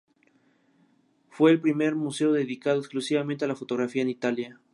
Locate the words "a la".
3.45-3.55